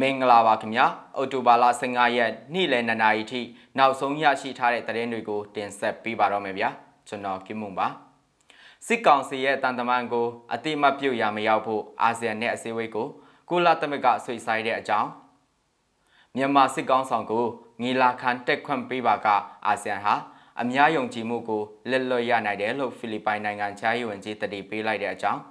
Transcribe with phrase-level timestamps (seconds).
[0.00, 3.40] မင်္ဂလာပါခင်ဗျာအော်တိုဘာလ15ရက်နေ့လယ်2နာရီထိ
[3.78, 6.68] နောက်ဆုံးရရှိထားတဲ့သတင်းတွေကိုတင်ဆက်ပေးပါတော့မယ်ဗျာ
[7.08, 7.88] ကျွန်တော်ကင်မွန်ပါ
[8.86, 13.08] စစ်ကောင်စီရဲ့တန်တမန်ကိုအတိမတ်ပြုတ်ရမရောက်ဖို့အာဆီယံနဲ့အစည်းအဝေးကို
[13.50, 15.08] ကိုလာသမဂဆွေဆိုင်တဲ့အကြောင်း
[16.36, 17.46] မြန်မာစစ်ကောင်ဆောင်ကို
[17.82, 19.26] ငီလာခံတက်ခွင့်ပေးပါက
[19.66, 20.14] အာဆီယံဟာ
[20.60, 25.42] အများယုံကြည်မှုကိုလက်လွတ်ရနိုင်တယ်လို့ဖိလစ်ပိုင်နိုင်ငံခြားရေးဝန်ကြီးတတိပေးလိုက်တဲ့အကြောင်း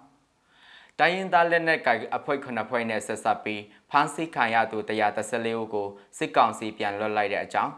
[0.99, 4.77] တိုင်းရင်းသားလက်နက်ကိုင်အဖွဲ့ခုနှစ်ဖွဲ့နဲ့ဆက်ဆက်ပြီး ဖမ်းဆီးခံရသူ
[5.19, 5.87] 134ဦးကို
[6.17, 7.73] စစ်ကောင်စီပြန်လွှတ်လိုက်တဲ့အကြောင်း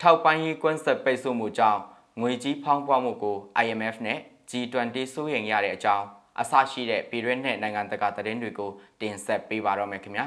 [0.00, 1.80] ထောက်ပံ့ရေးကွန်းဆက်ပိတ်ဆို့မှုကြောင့်
[2.20, 4.18] ငွေကြီးဖောင်းပွားမှုကို IMF နဲ့
[4.50, 6.06] G20 စိုးရိမ်ရတဲ့အကြောင်း
[6.40, 10.26] အဆရှိတဲ့ပြည်တွင်းနဲ့နိုင်ငံတကာသတင်းတွေကိုတင်ဆက်ပေးပါတော့မယ်ခင်ဗျာ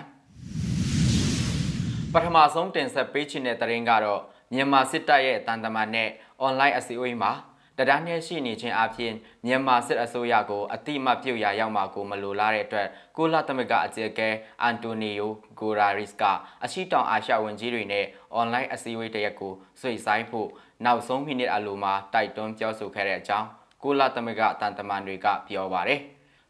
[2.13, 4.21] ပထမဆုံးတင်ဆက်ပေးချင်တဲ့သတင်းကတော့
[4.53, 6.09] မြန်မာစစ်တပ်ရဲ့တန်တမာနဲ့
[6.45, 7.31] online အစည်းအဝေးမှာ
[7.77, 9.13] တဒန်းနဲ့ရှိနေခြင်းအပြင်
[9.45, 14.29] မြန်မာစစ်အစိုးရကိုအတိမပြုတ်ရရောက်မှာကိုမလိုလားတဲ့အတွက်ကိုလာသမဂအကြီးအကဲ
[14.61, 16.23] အန်တိုနီယိုဂိုရာရစ်က
[16.63, 20.49] အရှိတောင်အာရှဝန်ကြီးတွေနဲ့အွန်လိုင်းအစည်းအဝေးတရက်ကိုဆွေဆိုင်ဖို့
[20.85, 23.47] နောက်ဆုံးမိနစ်အလိုမှာတိုက်တွန်းပြောဆိုခဲ့တဲ့အကြောင်း
[23.83, 26.01] ကိုလာသမဂတန်တမန်တွေကပြောပါတယ်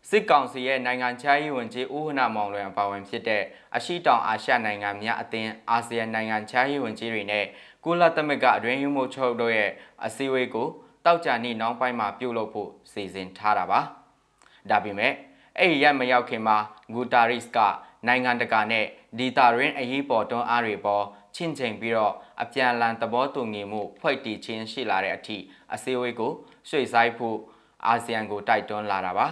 [0.10, 3.44] စစ်ကောင်စီရဲ့နိုင်ငံခြားရေးဝန်ကြီးဦးဟနာမောင်လွင်ပါဝင်ဖြစ်တဲ့
[3.76, 7.46] အရှိတောင်အာရှနိုင်ငံများအသင်းအာဆီယံနိုင်ငံခြားရေးဝန်ကြီးတွေနဲ့
[7.86, 9.72] ကုလသမဂ္ဂအတွင်းရေးမှူးချုပ်တို့ရဲ့
[10.06, 10.68] အစည်းအဝေးကို
[11.06, 13.80] တောက်ကြနေ့နောက်ပိုင်းမှာပြုလုပ်ဖို့စီစဉ်ထားတာပါ
[14.70, 15.14] ဒါပေမဲ့
[15.58, 16.58] အဲ့ဒီရက်မရောက်ခင်မှာ
[16.94, 17.60] ဂူတာရစ်က
[18.08, 18.86] နိုင်ငံတကာနဲ့
[19.18, 25.38] ဒီတာရင်းအရေးပေါ်တွန်းအားတွေပေါ်ချင့်ချိန်ပြီးတော့အပြန်အလှန်သဘောတူညီမှုဖွဲ့တည်ခြင်းရှိလာတဲ့အထိ
[25.74, 26.32] အစည်းအဝေးကို
[26.70, 27.38] ရွှေ့ဆိုင်းဖို့
[27.86, 29.28] အာဆီယံကိုတိုက်တွန်းလာတာပါ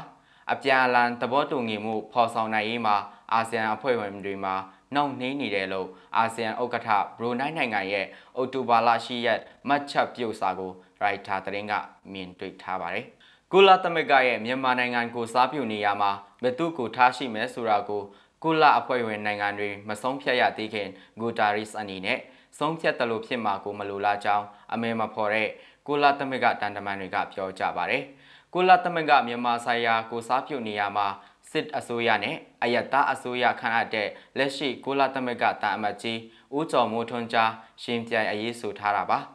[0.51, 2.95] အပြန်အလှန်သဘောတူညီမှုဖော်ဆောင်နိုင်ရေးမှာ
[3.33, 4.55] အာဆီယံအဖွဲ့ဝင်တွေမှာ
[4.95, 8.05] နှောင့်နှေးနေတယ်လို့အာဆီယံဥက္ကဋ္ဌဘရူနိုင်းနိုင်ငံရဲ့
[8.36, 11.73] အော်တိုဘာလရှိရက်မှတ်ချက်ပြုစာကိုရိုက်တာသတင်းက
[12.13, 13.05] မြင်တွေ့ထားပါတယ်။
[13.52, 16.11] ကုလသမဂ္ဂရဲ့မြန်မာနိုင်ငံကိုစားပြုနေရမှာ
[16.44, 18.03] ဘယ်သူကိုထားရှိမယ်ဆိုတာကို
[18.44, 22.19] ကုလအဖွဲ့ဝင်နိုင်ငံတွေမဆုံးဖြတ်ရသေးခင်ဂူတာရစ်အနေနဲ့
[22.59, 25.50] ဆုံးဖြတ်တယ်လို့ဖြစ်မှာကိုမလိုလားကြောင်းအမေမဖော်တဲ့
[25.88, 28.03] ကုလသမဂ္ဂတန်တမန်တွေကပြောကြပါတယ်။
[28.53, 31.07] ကုလသမဂ္ဂမြန်မာဆိုင်ရာကိုစားပြုနေရမှာ
[31.53, 36.19] စစ်အစိုးရနဲ့အယက်သားအစိုးရခန့်အပ်တဲ့လက်ရှိကုလသမဂ္ဂတာအမတ်ကြီး
[36.56, 37.52] ဦးကျော်မိုးထွန်းကြား
[37.84, 39.19] ရှင်းပြအရေးဆိုထားတာပါ။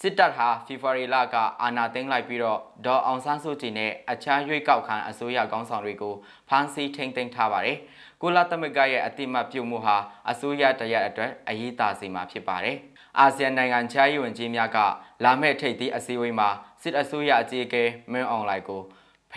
[0.00, 6.14] စစ်တပ်ဟာဖေဖော်ဝါရီလကအာဏာသိမ်းလိုက်ပြီးတော့ဒေါ်အောင်ဆန်းစုကြည်နဲ့အခြားရွေးကောက်ခံအစိုးရကောင်းဆောင်တွေကို
[6.48, 7.78] ဖမ်းဆီးထိန်းသိမ်းထားပါတယ်။
[8.22, 9.96] ကုလသမဂ္ဂရဲ့အတိမတ်ပြုမှုဟာ
[10.30, 12.76] အစိုးရတရက်အတွက်အရေးသာစီမှာဖြစ်ပါတယ်။
[13.18, 14.78] အာဆီယံနိုင်ငံခြားရေးဝန်ကြီးများက
[15.24, 16.48] လာမယ့်ထိပ်သီးအစည်းအဝေးမှာ
[16.82, 18.82] စစ်အစိုးရအကြီးအကဲမင်းအောင်လှိုင်ကို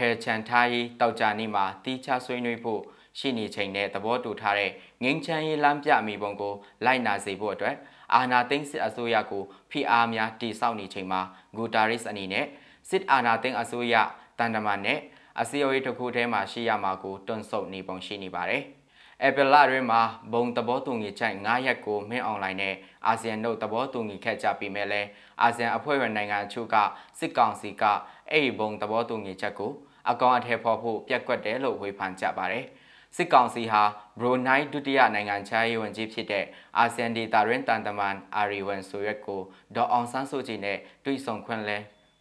[0.01, 2.81] ဖယ်ချန်ထားရေးတောက်ကြနေ့မှာတီးခြားဆွေးနွေးဖို့
[3.19, 4.71] ရှိနေချိန်နဲ့သဘောတူထားတဲ့
[5.03, 6.53] ငင်းချမ်းရေးလမ်းပြမိပုံကို
[6.85, 7.75] လိုက်နာစေဖို့အတွက်
[8.13, 11.21] အာဏာသိမ်းစစ်အစိုးရကိုဖိအားများတိစောက်နေချိန်မှာ
[11.55, 12.45] ဂူတာရစ်အနေနဲ့
[12.89, 13.95] စစ်အာဏာသိမ်းအစိုးရ
[14.37, 14.99] တန်တမန်နဲ့
[15.39, 18.63] အစည်းအဝေးတစ်ခုထဲမှာရှိရမှာကိုတွန့်ဆုတ်နေပုံရှိနေပါတယ်။
[19.25, 20.01] အပလတွင်မှာ
[20.33, 22.75] ဘုံသဘောတူညီချက်9ရက်ကိုမင်းအွန်လိုင်းနဲ့
[23.07, 25.01] အာဆီယံတို့သဘောတူညီခဲ့ကြပြီးမဲ့လဲ
[25.41, 26.75] အာဆီယံအဖွဲ့ဝင်နိုင်ငံအချို့က
[27.19, 27.83] စစ်ကောင်စီက
[28.29, 29.71] အဲ့ဒီဘုံသဘောတူညီချက်ကို
[30.09, 32.65] အကောင်အထည်ဖော်ဖို့ပြက်ကွက်တယ်လို့ဝေဖန်ကြပါတယ်။
[33.15, 33.83] စစ်ကောင်စီဟာ
[34.21, 36.45] ဘရိုနိုင်းဒုတိယနိုင်ငံခြားရေးဝန်ကြီးဖြစ်တဲ့
[36.77, 39.41] အာဆီယံဒေတာရင်းတန်တမန်အာရီဝန်ဆိုရက်ကို
[39.75, 41.77] ဒေါ်အောင်ဆန်းစုကြည်နဲ့တွေ့ဆုံခွင့်လဲ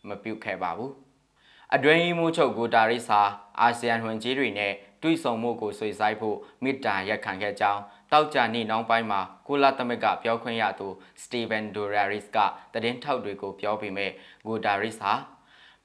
[0.09, 0.93] မပြုခဲ့ပါဘူး။
[1.75, 3.21] အတွင်းရေးမှူးချုပ်ဂူတာရစ်ဟာ
[3.61, 10.89] အာဆီယံဝန်ကြီးတွေနဲ့တွေ့ဆုံမှုကိုဆွေးဆိုင်ဖို့မေတ္တာရက်ခံခဲ့ကြောင်းတောက်ကြနေ့နောက်ပိုင်းမှာကုလသမဂ္ဂပြောခွင့်ရသူ
[11.23, 12.39] စတီဗန်ဒိုရာရစ်က
[12.73, 14.11] သတင်းထောက်တွေကိုပြောပေမဲ့
[14.47, 15.13] ဂူတာရစ်ဟာ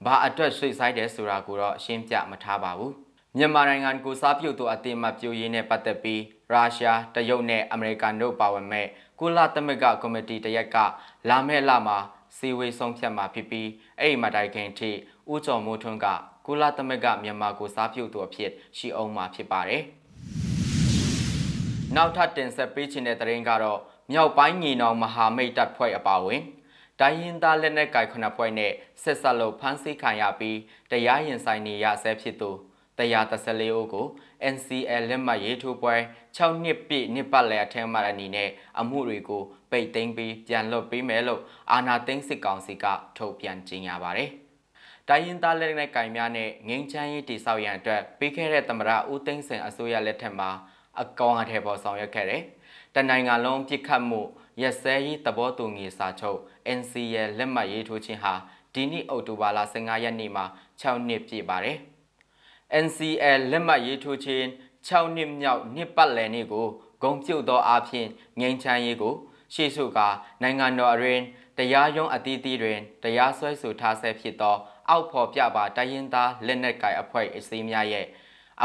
[0.04, 2.92] ဘာအတွက်ဆွေးဆိုင်တယ်ဆိုတာကိုတော့ရှင်းပြမထားပါဘူး။
[3.36, 8.86] မြန်မာနိုင်ငံကိုစားပြုတ်သူအသေးမှပြိုရင်းနဲ့ပတ်သက်ပြီးရုရှားတရုတ်နဲ့အမေရိကန်တို့ပါဝင်မဲ့
[9.20, 10.76] ကုလသမဂ္ဂကော်မတီတရက်က
[11.28, 11.98] လာမယ့်လမှာ
[12.36, 13.68] စီဝေးဆုံးဖြတ်မှာဖြစ်ပြီး
[14.00, 14.90] အဲ့ဒီမတိုင်ခင်ထိ
[15.30, 16.06] ဦးကျော်မိုးထွန်းက
[16.46, 19.82] ကုလသမဂ္ဂမြန်မာကိုစားပြုတ်သူအဖြစ်ရှိအောင်မှာဖြစ်ပါတယ်။
[21.96, 23.80] နောက်ထပ်တင်ဆက်ပေးချင်တဲ့သတင်းကတော့
[24.12, 26.42] မြောက်ပိုင်းညီနောင်မဟာမိတ်တပ်ဖွဲ့အပါအဝင်
[27.00, 30.58] တိုင်းရင်းသားလက်နက်ကိုင်ခုနှစ်ဖွဲ့နဲ့ဆက်ဆက်လို့ဖမ်းဆီးခံရပြီး
[30.90, 32.50] တရားရင်ဆိုင်နေရဆဲဖြစ်သူ
[32.98, 34.06] 134ဦးကို
[34.54, 35.94] NCL လက်မှတ်ရေးထိုးပွဲ
[36.36, 38.50] 6နှစ်ပြည့်နှစ်ပတ်လည်အထက်မှအနေနဲ့
[38.80, 42.84] အမှုတွေကိုပိတ်သိမ်းပြီးပြန်လွှတ်ပေးမယ်လို့အာဏာသိမ်းစစ်ကောင်စီက
[43.16, 44.30] ထုတ်ပြန်ကြေညာပါတယ်။
[45.08, 50.50] တိုင်းရင်းသားလက်နက်ကင်များနဲ့ငင်းချမ်းရေးတိဆောက်ရန်အတွက်ပေးခဲ့တဲ့သမရဦးသိန်းစင်အစိုးရလက်ထက်မှာ
[51.02, 52.42] အကောင်အထည်ပေါ်ဆောင်ရွက်ခဲ့တယ်။
[52.94, 54.20] တနိုင်ငံလုံးပြစ်ခတ်မှု
[54.60, 56.38] ရက်စဲရေးသဘောတူညီစာချုပ်
[56.78, 58.34] NCL လက်မှတ်ရေးထိုးခြင်းဟာ
[58.74, 60.44] ဒီနေ့အောက်တိုဘာလ15ရက်နေ့မှာ
[60.80, 61.78] 6နှစ်ပြည့်ပါတယ်။
[62.84, 64.44] NCL လက်မှတ်ရေးထိုးခြင်း
[64.88, 66.66] 6နှစ်မြောက်နှစ်ပတ်လည်နေ့ကို
[67.02, 68.06] ဂုံပြုတ်သောအဖြစ်
[68.40, 69.14] ငိမ့်ချမ်းရေးကို
[69.54, 69.98] ရှေ့ရှုက
[70.42, 71.22] နိုင်ငံတော်အရင်
[71.58, 74.56] တရားရုံးအသီးသီးတွင်တရားစွဲဆိုထားဆဲဖြစ်သော
[74.88, 78.06] အောက်ဖော်ပြပါတိုင်းရင်းသားလက်နက်ကိုင်အဖွဲ့အစည်းများရဲ့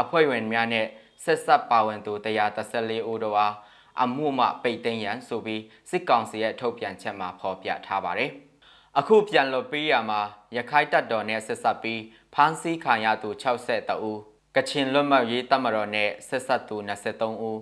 [0.00, 0.86] အဖွဲ့ဝင်များနဲ့
[1.24, 2.12] ဆက်ဆက်ပါဝင်သူ
[2.60, 3.54] 134ဦးတို့အား
[4.00, 8.30] အမှုမှပိတ်သိမ်းရန်ဆိုပြီးစစ်ကောင်စီရဲ့ထုတ်ပြန်ချက်မှာဖော်ပြထားပါတယ်။
[8.98, 10.20] အခုပြန်လွတ်ပေးရမှာ
[10.56, 12.00] ရခိုင်တပ်တော်နဲ့ဆက်ဆက်ပြီး
[12.34, 14.20] ဖမ်းဆီးခံရသူ62ဦး
[14.56, 17.58] ကချင်လွတ်မြောက်ရေးတပ်မတော်နဲ့ဆက်ဆက်သူ23ဦး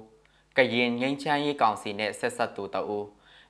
[0.56, 3.06] ကရင်ငိမ့်ချမ်းရေးကောင်စီနဲ့ဆက်ဆက်သူ2ဦး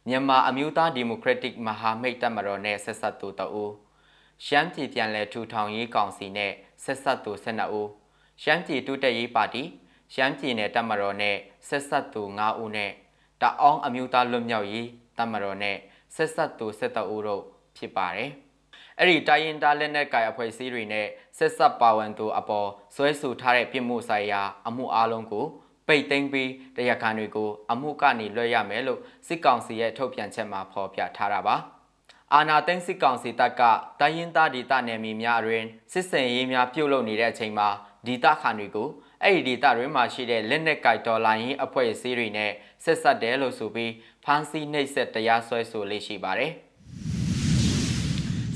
[0.09, 3.73] မြန်မာအမျိုးသားဒီမိုကရက်တစ်မဟာမိတ်တပ်မတော်နဲ့ဆက်ဆက်သူ2ဦး
[4.47, 6.53] ရှမ်းပြည်ပြန်လည်ထူထောင်ရေးကောင်စီနဲ့
[6.85, 7.89] ဆက်ဆက်သူ12ဦး
[8.43, 9.63] ရှမ်းပြည်တိုးတက်ရေးပါတီ
[10.15, 11.37] ရှမ်းပြည်နယ်တပ်မတော်နဲ့
[11.69, 12.91] ဆက်ဆက်သူ9ဦးနဲ့
[13.43, 15.77] တအောင်းအမျိုးသားလွတ်မြောက်ရေးတပ်မတော်နဲ့
[16.17, 17.43] ဆက်ဆက်သူ17ဦးတို့
[17.77, 18.31] ဖြစ်ပါတယ်။
[18.99, 21.07] အဲ့ဒီတိုင်းရင်သားလက်နက်ကိုင်အဖွဲ့အစည်းတွေနဲ့
[21.39, 25.47] ဆက်ဆက်ပါဝင်သူအပေါ်ဆွဲဆိုထားတဲ့ပြည်မှုဆိုင်ရာ အမှုအလုံးကို
[25.89, 31.57] ပိတ်သိမ်းပြီးတရားခံတွေကို အမှုကနေလွှဲရမယ်လို့စစ်ကောင်စီရဲ့ထုတ်ပြန်ချက်မှာဖော်ပြထားတာပါ။
[32.35, 33.63] အာနာသိန်းစစ်ကောင်စီတပ်က
[34.01, 37.69] တိုင်းရင်းသားဒေသနယ်မြေများတွင်စစ်စင်ရေးများပြုတ်လုပ်နေတဲ့အချိန်မှာ
[38.07, 38.89] ဒေသခံတွေကို
[39.25, 42.51] အဲ့ဒီဒေသတွင်မှာရှိတဲ့လက်နက်ကိုက်တော်လိုင်းရင်အဖွဲ့အစည်းတွေနဲ့
[42.85, 43.93] ဆက်ဆက်တယ်လို့ဆိုပြီး
[44.25, 46.53] ဖမ်းဆီးနှိပ်စက်တရားစွဲဆိုလေးရှိပါတယ်။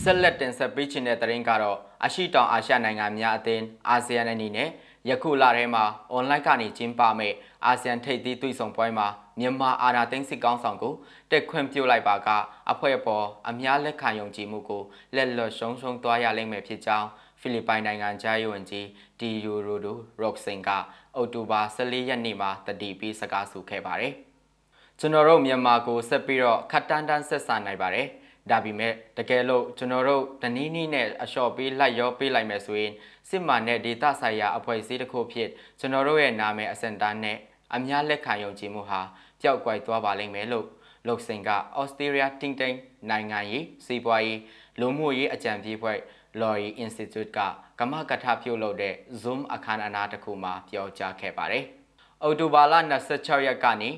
[0.02, 4.69] ဆက်လက်တင်ဆက်ပေးခြင်းတဲ့တရင်ကတော့အရှိတောင်အာရှနိုင်ငံများအသင်းအာဆီယံအနေနဲ့
[5.08, 7.32] ယခုလထဲမှာအွန်လိုင်းကနေကျင်းပမဲ့
[7.67, 9.06] အာဆီယံထိပ်သီးတွေ့ဆုံပွဲမှာ
[9.40, 10.94] မြန်မာအာဏာသိမ်းစစ်ကောင်းဆောင်ကို
[11.31, 12.28] တက်ခွင့်ပြုလိုက်ပါက
[12.72, 14.82] အဖွဲ့ပေါ်အများလက်ခံယုံကြည်မှုကို
[15.14, 17.08] လက်လွတ်ရှုံးရှုံးသွားရလိမ့်မယ်ဖြစ်ကြောင်း
[17.46, 18.87] ဖိလစ်ပိုင်နိုင်ငံခြားရေးဝန်ကြီး
[19.20, 20.70] ဒီယိုရိုဒိုရော့ဆင်က
[21.17, 24.12] အောက်တိုဘာ14ရက်နေ့မှာတတိပြီးစကားဆိုခဲ့ပါတယ်။
[24.99, 28.06] ကျွန်တော်တို့မြန်မာကိုဆက်ပြီးတော့ခတ်တန်းတန်းဆက်ဆံနိုင်ပါတယ်။
[28.50, 32.93] ဒါပေမဲ့တကယ်လို့ကျွန်တော်တို့တနည်းနည်းနဲ့အလျှော့ပေးလိုက်ရောပေးလိုက်မယ်ဆိုရင်
[33.29, 35.49] စစ်မှန်တဲ့ဒေတာဆိုင်ရာအဖွဲ့အစည်းတစ်ခုဖြစ်
[35.81, 37.38] ကျွန်တော်တို့ရဲ့နာမည်အစင်တန်းနဲ့
[37.75, 39.00] အများလက်ခံယုံကြည်မှုဟာ
[39.41, 40.67] ပျောက်ကွယ်သွားပါလိမ့်မယ်လို့
[41.06, 42.76] လုတ်စင်ကဩစတြေးလျတင်းတင်း
[43.11, 44.41] နိုင်ငံရေးစီးပွားရေး
[44.81, 45.99] လူမှုရေးအကြံပေးဖွဲ့
[46.40, 47.38] Lorry Institute က
[47.78, 51.64] ကမကထပြုလုပ်တဲ့ Zoom အခမ်းအနားတစ်ခုမှာပြောကြားခဲ့ပါတယ်။
[52.22, 52.75] အော်တိုဘာလ
[53.10, 53.90] 26ရက်ကနေ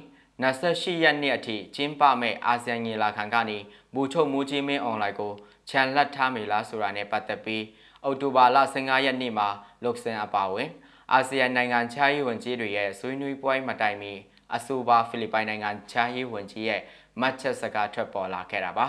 [0.42, 3.58] 28ရက်နေ့အထိကျင်းပမဲ့အာဆီယံညီလာခံကနေ
[3.94, 5.32] ဘူချုပ်မူကြီးမင်းအွန်လိုင်းကို
[5.70, 7.64] ခြံလက်ထားမိလားဆိုတာနဲ့ပတ်သက်ပြီး
[8.04, 9.48] အော်တိုဘာလ15ရက်နေ့မှာ
[9.84, 10.70] လုတ်စင်အပါဝင်
[11.12, 14.12] အာဆီယံနိုင်ငံခြားရေးဝန်ကြီးတွေရဲ့ဆွေးနွေးပွဲမတိုင်မီ
[14.54, 16.80] အဆိုပါဖိလစ်ပိုင်နိုင်ငံခြားရေးဝန်ကြီးရဲ့
[17.20, 18.86] မှတ်ချက်စကားထွက်ပေါ်လာခဲ့တာပါ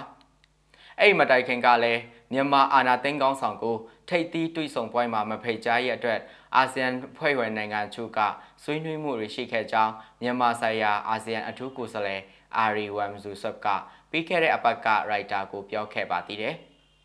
[1.00, 2.02] အဲ့မတိုင်ခင်ကလည်း
[2.34, 3.76] မြန်မာအာဏာသိမ်းကောင်းဆောင်ကို
[4.10, 6.20] ထိပ်သီးတွေ့ဆုံပွဲမှာမဖိတ်ကြားရဲ့အတွက်
[6.56, 6.88] အာဆီယံ
[7.18, 8.20] ဖွဲ့ဝင်နိုင်ငံချို့က
[8.64, 12.22] ဆွေးနွေးမှုတွေရှိခဲ့ကြောင်းမြန်မာဆိုင်ရာအာဆီယံအထူးကိုယ်စားလှယ်
[12.58, 13.68] အာရီဝမ်ဇူဆပ်က
[14.12, 16.56] ပြီးခဲ့တဲ့အပတ်ကရိုက်တာကိုပြောခဲ့ပါသေးတယ်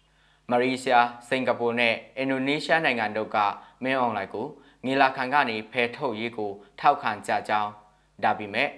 [0.50, 3.36] ။မလေးရှား၊စင်ကာပူနဲ့အင်ဒိုနီးရှားနိုင်ငံတို့က
[3.82, 4.46] မင်းအွန်လိုင်းကို
[4.84, 7.70] ငီလာခံကနေဖယ်ထုတ်ရေးကိုထောက်ခံကြကြောင်း
[8.24, 8.68] ဒါပေမဲ့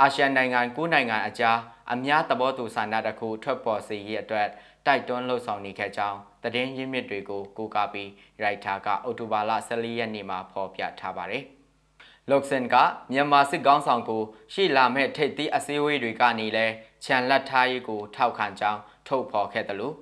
[0.00, 1.58] အာရှနိုင်ငံ၉နိုင်ငံအကြား
[1.92, 4.48] အများသဘောတူဆန္ဒတစ်ခုထွက်ပေါ်စေရေးအတွက်
[4.86, 8.10] တိုက်တွန်းလှုပ်ဆောင်နေခဲ့ကြောင်းတည်င်းရင်းမြစ်တွေကိုကိုးကားပြီး
[8.42, 11.44] ရိုက်တာကအောက်တိုဘာလ14ရက်နေ့မှာဖော်ပြထားပါတယ်။
[12.30, 12.76] လုတ်ဆန်က
[13.12, 14.22] မြန်မာစစ်ကောင်းဆောင်ကို
[14.52, 16.66] ရှေ့လာမဲ့ထိပ်သီးအစည်းအဝေးတွေကနေလဲ
[17.04, 19.94] ခြံလက်ထားရေးကိုထောက်ခံကြောင်းထုတ်ဖော်ခဲ့တယ်လို့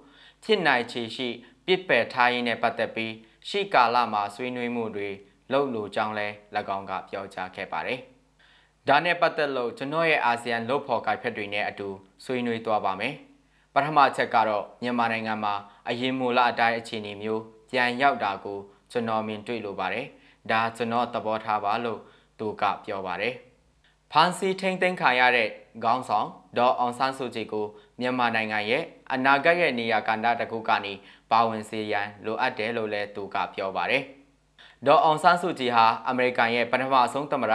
[0.44, 1.28] ဖြစ်နိုင်ချေရှိ
[1.66, 3.12] ပြစ်ပယ်ထားရေးနဲ့ပတ်သက်ပြီး
[3.48, 5.10] ရှေ့ကာလမှာဆွေးနွေးမှုတွေ
[5.52, 6.28] လုပ်လိုကြောင်းလဲ၎
[6.76, 8.00] င်းကပြောကြားခဲ့ပါတယ်။
[8.88, 11.88] ဒါနဲ့ပတ်သက်လို့ကျွန်တော်ရဲ့အာဆီယံလုတ်ဖော်ကိုက်ဖက်တွေနဲ့အတူ
[12.24, 13.16] ဆွေးနွေးသွားပါမယ်။
[13.74, 15.54] ပထမချက်ကတော့မြန်မာနိုင်ငံမှာ
[15.88, 18.58] အရင်မူလအတိုင်းအခြေအနေမျိုးပြန်ရောက်တာကို
[18.90, 20.06] ကျွန်တော်မြင်တွေ့လိုပါတယ်။
[20.50, 22.00] ဒါကျွန်တော်သဘောထားပါလို့
[22.38, 23.34] သူကပြောပါတယ်။
[24.12, 25.48] ဖန်စီထိန်သိမ်းခံရတဲ့
[25.84, 26.28] ခေါင်းဆောင်
[26.58, 27.66] ဒေါ်အောင်ဆန်းစုကြည်ကို
[28.00, 30.92] မြန်မာနိုင်ငံရဲ့အနာဂတ်ရဲ့နေရာကဏ္ဍတစ်ခုကနေ
[31.30, 34.02] ပါဝင်စေရန်လိုအပ်တယ်လို့လည်းသူကပြောပါတယ်။
[34.86, 37.54] ဒေါ်အောင်ဆန်းစုကြည်ဟာအမေရိကန်ရဲ့ပထမဆုံးသမ္မတ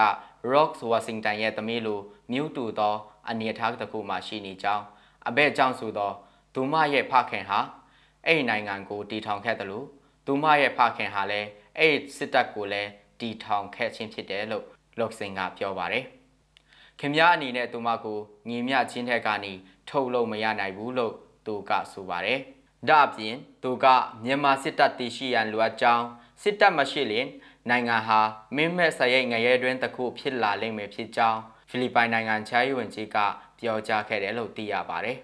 [0.52, 2.00] Rock Washington ရဲ့သမီးလို
[2.32, 2.96] မြူးတူသော
[3.30, 4.84] အနေအထားတစ်ခုမှရှိနေကြောင်း
[5.28, 6.12] အဘဲ့ကြောင့်ဆိုသော
[6.56, 7.60] ဒူမရဲ့ဖခင်ဟာ
[8.26, 9.86] အဲ့ဒီနိုင်ငံကိုတည်ထောင်ခဲ့တယ်လို့
[10.26, 11.48] သူမရဲ့ဖခင်ဟာလည်း
[11.78, 14.66] အဲ့ဒီစစ်တပ်ကိုလည်းတည်ထောင်ခဲ့ခြင်းဖြစ်တယ်လို့
[15.00, 16.06] လော့ဆင်ကပြောပါတယ်
[17.00, 19.54] ခင်ဗျားအနေနဲ့သူမကိုညီမျှချင်းထက်ကနေ
[19.90, 21.14] ထုတ်လို့မရနိုင်ဘူးလို့
[21.46, 22.40] သူကဆိုပါတယ်
[22.90, 23.86] ဒါအပြင်သူက
[24.24, 26.06] မြန်မာစစ်တပ်တည်ရှိရန်လိုအပ်ကြောင်း
[26.42, 27.28] စစ်တပ်မရှိရင်
[27.70, 28.20] နိုင်ငံဟာ
[28.56, 33.18] မင်းမဲ့ဆရိတ်ငရဲတွင်တစ်ခုဖြစ်လာလိမ့်မယ်ဖြစ်ကြောင်း ဖိလစ်ပိုင်နိုင်ငံခြားရေးဝန်ကြီးက
[33.60, 35.18] ပြောကြားခဲ့တယ်လို့သိရပါတယ်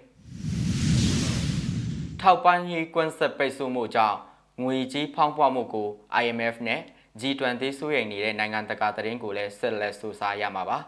[2.20, 4.18] ထောက်ပံ့ရေးကွန်းဆက်ပိတ်ဆို့မှုကြောင့်
[4.62, 5.88] ငွေကြီးဖောင်းပွားမှုကို
[6.22, 6.80] IMF နဲ့
[7.20, 10.78] G20 စိုးရိမ်နေတဲ့နိုင်ငံတကာသတင်းကိုလည်းဆက်လက်စူးစမ်းရမှာပါ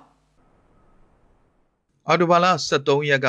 [2.07, 2.47] အော်တိုဘာလ
[2.79, 3.29] 23ရက်က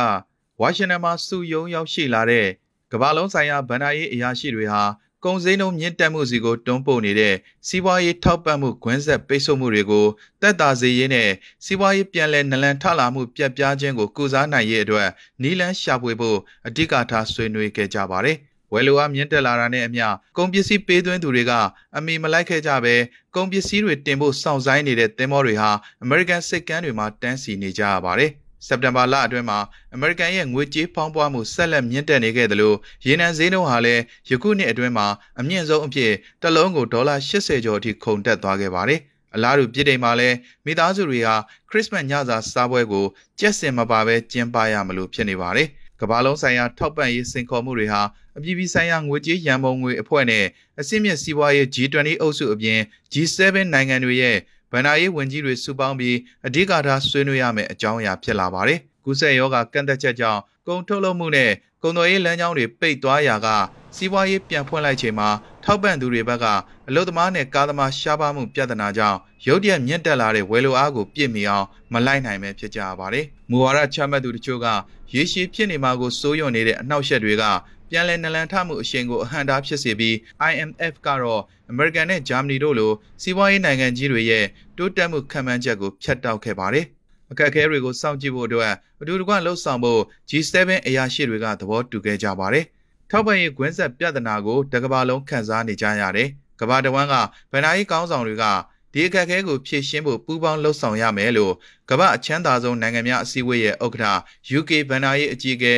[0.61, 2.47] ဝါရှင်တန်မှာစုယုံရောက်ရှိလာတဲ့
[2.91, 4.83] ကမ္ဘာလုံးဆိုင်ရာဗန္ဒာရေးအရာရှိတွေဟာ
[5.25, 7.35] ကုန်စည်နှုန်းမြင့်တက်မှုစီကိုတွန်းပို့နေတဲ့
[7.67, 10.05] စီးပွားရေးထောက်ပံ့မှုခွင့်ဆက်ပိတ်ဆို့မှုတွေကို
[10.41, 11.29] တက်တာစေရေးနဲ့
[11.65, 15.09] စီးပွားရေးပြန်လည်နလန်ထလာမှုပြက်ပြားခြင်းကိုကုစားနိုင်ရေးအတွက်
[15.41, 18.37] နီလန်းရှာဖွေဖို့အဓိကထားဆွေးနွေးခဲ့ကြပါတယ်။
[18.73, 20.07] ဝယ်လိုအားမြင့်တက်လာတာနဲ့အမျှ
[20.37, 21.53] ကုန်ပစ္စည်းပေးသွင်းသူတွေက
[21.97, 22.95] အမီမလိုက်ခဲ့ကြပဲ
[23.35, 25.71] ကုန်ပစ္စည်းတွေတင်ဖို့စောင့်ဆိုင်းနေတဲ့သင်္ဘောတွေဟာ
[26.05, 28.31] American စစ်ကမ်းတွေမှာတန်းစီနေကြရပါတယ်။
[28.65, 29.59] စက်တင်ဘာလအတွင်းမှာ
[29.95, 32.73] American ရဲ့ငွေကြေးဖောင်းပွားမှုဆက်လက်မြင့်တက်နေခဲ့သလို
[33.05, 35.07] ရေနံဈေးနှုန်းဟာလည်းယခုနှစ်အတွင်းမှာ
[35.39, 36.11] အမြင့်ဆုံးအဖြစ်
[36.41, 38.99] တစ်လုံးကိုဒေါ်လာ80ကျော်အထိခုန်တက်သွားခဲ့ပါတယ်။
[39.35, 40.35] အလားတူပြည်တိုင်မှာလည်း
[40.65, 41.35] မိသားစုတွေဟာ
[41.69, 43.05] ခရစ်စမတ်ညစာစားပွဲကို
[43.39, 45.67] ကြက်စင်မပါဘဲကျင်းပရမလို့ဖြစ်နေပါတယ်။
[46.01, 48.01] ကမ္ဘာလုံးဆိုင်ရာထောက်ပံ့ရေးစင်ခေါ်မှုတွေဟာ
[48.37, 50.45] အပြည်ပြည်ဆိုင်ရာငွေကြေးရန်ပုံငွေအဖွဲ့နဲ့
[50.79, 52.79] အစည်းမြင့်စီးပွားရေး G20 အုပ်စုအပြင်
[53.13, 53.39] G7
[53.73, 54.37] နိုင်ငံတွေရဲ့
[54.71, 56.15] ဗန္ဒာရေးဝန်ကြီးတွေစုပေါင်းပြီး
[56.47, 61.51] အဓိကထားဆွေးနွေးရမယ့်အကြောင်းအရာဖြစ်လာပါတယ်။ကုဆက်ယောဂကန့်သက်ချက်ကြောင့်ကုန်ထုတ်လုပ်မှုနဲ့
[61.83, 63.47] ကုန်သွယ်ရေးလမ်းကြောင်းတွေပိတ်သွားရာက
[63.95, 65.29] စီးပွားရေးပြန်ဖွင့်လိုက်ချိန်မှာ
[65.63, 66.45] ထောက်ပံ့သူတွေဘက်က
[66.87, 74.67] အလုသမားနဲ့ကားသမားရှားပါမှုပြဿနာကြောင့်ရုတ်တရက်မြင့်တက်လာတဲ့ဝယ်လိုအားကိုပြည့်မီအောင်မလိုက်နိုင်ပဲဖြစ်ကြရပါတယ်။မူဝါဒချမှတ်သူတချို့က
[75.13, 77.43] ရေရှည်ဖြစ်နေမှာကိုစိုးရွံ့နေတဲ့အနှောက်အယှက်တွေက
[77.89, 80.15] ပြန်လည်နလန်ထမှုအရှိန်ကိုအဟန့်တားဖြစ်စေပြီး
[80.51, 81.41] IMF ကတော့
[81.71, 82.91] American နဲ့ Germany တို့လို
[83.21, 84.45] စီးပွားရေးနိုင်ငံကြီးတွေရဲ့
[84.77, 86.85] တိုးတက်မှုခံမှန်းချက်ကိုဖျက်တောက်ခဲ့ပါတယ်။
[87.31, 90.55] အခက်အခဲတွေကိုစောင့်ကြည့်ဖို့အတွက်အတူတကွလှုပ်ဆောင်ဖို့ G7
[90.87, 92.65] အရာရှိတွေကသဘောတူခဲ့ကြပါတယ်။
[93.09, 96.29] ထောက်ပံ့ရေးကွင်းဆက်ပြဿနာကိုတကဘာလုံးခန်းစားနေကြရတယ်။
[96.59, 97.15] ကဘာတဝန်းက
[97.51, 98.45] ဗန်နာရေးကောင်းဆောင်တွေက
[98.93, 101.53] ဒီအခက်အခဲကိုဖြေရှင်းဖို့ပူးပေါင်းလှုပ်ဆောင်ရမယ်လို့
[101.89, 104.21] ကမ္ဘာအချမ်းသာဆုံးနိုင်ငံများအစည်းအဝေးရဲ့ဥက္ကဋ္ဌ
[104.59, 105.73] UK ဗန်နာရေးအကြီးအကဲ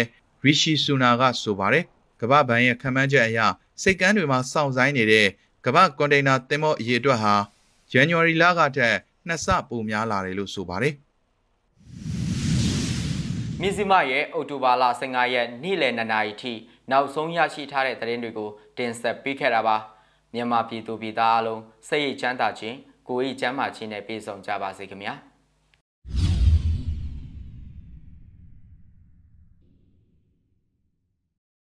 [0.45, 1.85] Rishi Sunak ကဆိုပါတယ်။
[2.21, 3.39] ကမ္ဘာဘဏ်ရဲ့ခံမှန်းချက်အရ
[3.81, 5.27] စိတ်ကမ်းတွေမှာစောင့်ဆိုင်းနေတဲ့
[5.65, 7.35] ကမ္ဘာကွန်တိန်နာသင်္ဘောအရေအတွက်ဟာ
[7.93, 8.95] January လကထက်
[9.27, 10.93] နှစ်ဆပိုများလာတယ်လို့ဆိုပါတယ်။
[13.61, 16.53] မြစည်းမရဲ့အော်တိုဘာလ15ရက်နေ့လယ်2နာရီထိ
[16.91, 19.77] နောက်ဆုံးရရှိထားတဲ့သတင်းတွေကိုတင်ဆက်ပေးခဲ့တာပါ
[20.33, 25.15] မြန်မာပြည်သူပြည်သားအလုံးစိတ်ရိတ်ချမ်းသာခြင်းကိုယ်ရိတ်ချမ်းသာခြင်းနဲ့ပြည့်စုံကြပါစေခင်ဗျာ။